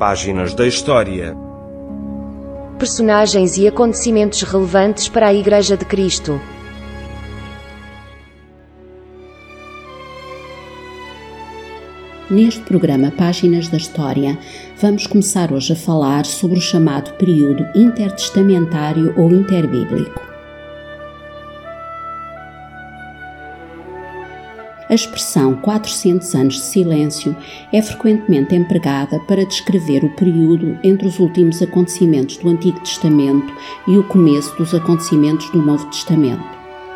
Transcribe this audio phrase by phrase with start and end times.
[0.00, 1.36] Páginas da História.
[2.78, 6.40] Personagens e acontecimentos relevantes para a Igreja de Cristo.
[12.30, 14.38] Neste programa Páginas da História,
[14.80, 20.29] vamos começar hoje a falar sobre o chamado período intertestamentário ou interbíblico.
[24.90, 27.36] A expressão 400 anos de silêncio
[27.72, 33.54] é frequentemente empregada para descrever o período entre os últimos acontecimentos do Antigo Testamento
[33.86, 36.42] e o começo dos acontecimentos do Novo Testamento.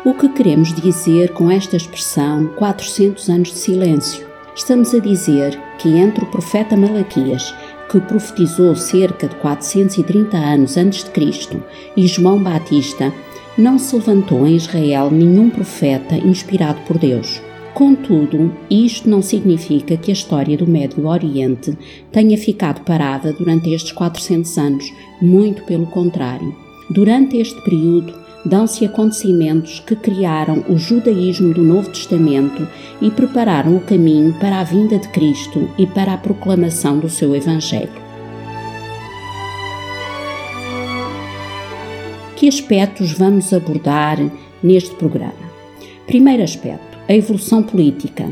[0.03, 4.27] O que queremos dizer com esta expressão 400 anos de silêncio?
[4.53, 7.55] Estamos a dizer que entre o profeta Malaquias,
[7.89, 11.63] que profetizou cerca de 430 anos antes de Cristo,
[11.95, 13.13] e João Batista,
[13.57, 17.41] não se levantou em Israel nenhum profeta inspirado por Deus.
[17.75, 21.77] Contudo, isto não significa que a história do Médio Oriente
[22.09, 26.55] tenha ficado parada durante estes 400 anos, muito pelo contrário.
[26.89, 28.13] Durante este período,
[28.45, 32.65] dão-se acontecimentos que criaram o judaísmo do Novo Testamento
[33.01, 37.35] e prepararam o caminho para a vinda de Cristo e para a proclamação do seu
[37.35, 37.91] Evangelho.
[42.37, 44.17] Que aspectos vamos abordar
[44.63, 45.33] neste programa?
[46.07, 48.29] Primeiro aspecto: a evolução política.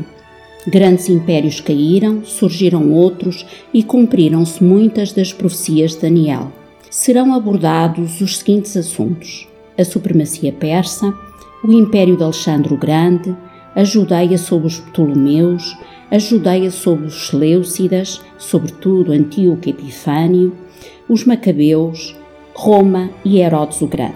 [0.66, 6.50] Grandes impérios caíram, surgiram outros e cumpriram-se muitas das profecias de Daniel.
[6.90, 9.46] Serão abordados os seguintes assuntos:
[9.78, 11.12] a supremacia persa,
[11.62, 13.36] o império de Alexandre o Grande,
[13.74, 15.76] a Judeia sob os Ptolomeus,
[16.10, 20.54] a Judeia sob os Seleucidas, sobretudo Antíoco Epifânio,
[21.08, 22.16] os Macabeus,
[22.54, 24.14] Roma e Herodes o Grande.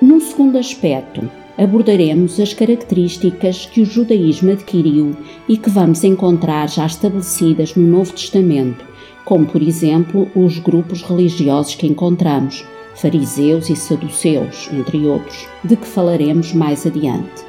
[0.00, 5.16] Num segundo aspecto, abordaremos as características que o judaísmo adquiriu
[5.48, 8.84] e que vamos encontrar já estabelecidas no Novo Testamento,
[9.24, 15.86] como por exemplo os grupos religiosos que encontramos, fariseus e saduceus, entre outros, de que
[15.86, 17.44] falaremos mais adiante.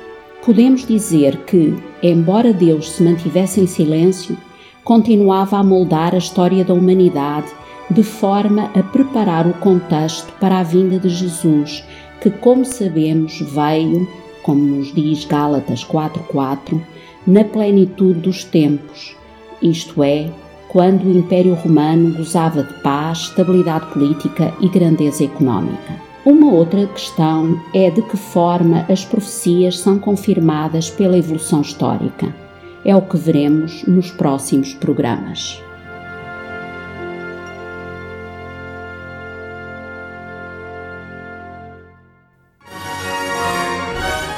[0.46, 4.38] Podemos dizer que, embora Deus se mantivesse em silêncio,
[4.84, 7.48] continuava a moldar a história da humanidade
[7.90, 11.84] de forma a preparar o contexto para a vinda de Jesus,
[12.22, 14.08] que, como sabemos, veio,
[14.44, 16.82] como nos diz Gálatas 4:4,
[17.26, 19.16] na plenitude dos tempos,
[19.62, 20.30] isto é,
[20.70, 26.08] quando o Império Romano gozava de paz, estabilidade política e grandeza económica.
[26.26, 32.36] Uma outra questão é de que forma as profecias são confirmadas pela evolução histórica.
[32.84, 35.62] É o que veremos nos próximos programas.